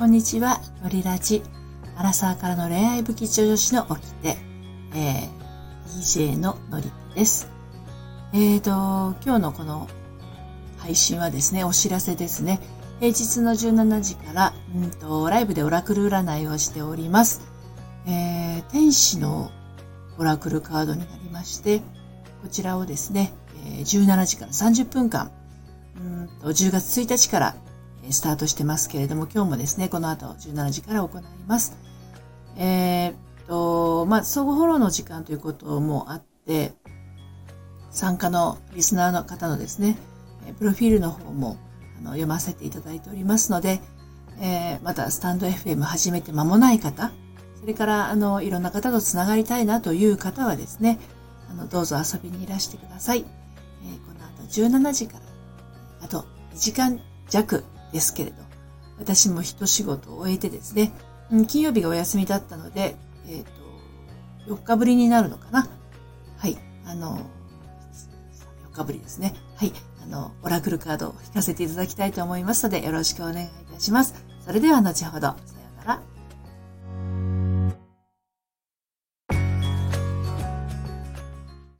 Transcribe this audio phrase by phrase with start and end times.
[0.00, 1.42] こんにちは、のりラジ。
[1.94, 4.38] アラサーからの恋愛武器女子の起きて、
[4.94, 7.50] えー、DJ ののりです。
[8.32, 8.70] えーと、
[9.22, 9.88] 今日のこの
[10.78, 12.60] 配信はですね、お知らせですね。
[12.98, 17.42] 平日の17時から、うんと、ライブでオラクル占いをしております。
[18.06, 19.50] えー、天使の
[20.16, 21.80] オラクルカードになりまして、
[22.40, 23.34] こちらをですね、
[23.84, 25.30] 17時から30分間、
[25.94, 27.56] うんと10月1日から
[28.12, 31.76] スタートしてますけれども、今日もですね、この後17時から行います。
[32.56, 33.14] えー、っ
[33.46, 36.72] と、まあ、相互フォローの時間ということもあって、
[37.90, 39.96] 参加のリスナーの方のですね、
[40.58, 41.56] プロフィールの方も
[41.98, 43.80] あの読ませていただいておりますので、
[44.40, 47.12] えー、またスタンド FM 始めて間もない方、
[47.60, 50.98] それからあのいろんな方とつながりたいなという方はですね、
[51.50, 53.24] あのどうぞ遊びにいらしてください。
[53.84, 55.24] えー、この後17時から、
[56.02, 56.24] あと
[56.54, 58.36] 2時間弱ですけれど、
[58.98, 60.92] 私も一仕事を終えてですね、
[61.48, 63.44] 金曜日がお休みだったので、えっ、ー、
[64.46, 65.68] と、4日ぶりになるのかな？
[66.38, 67.18] はい、あの、
[68.72, 69.34] 4日ぶりですね。
[69.56, 74.14] はい、あの、オラクルカードを引かせていただきたいと思いますので、よろしくお願いいたします。
[74.44, 75.36] それでは後ほど、さよ
[75.74, 76.02] うなら。